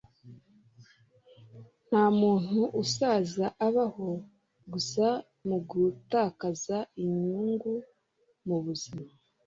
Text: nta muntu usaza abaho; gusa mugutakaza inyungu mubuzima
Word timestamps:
nta 1.87 2.03
muntu 2.19 2.59
usaza 2.83 3.45
abaho; 3.67 4.09
gusa 4.71 5.05
mugutakaza 5.47 6.77
inyungu 7.03 7.71
mubuzima 8.47 9.11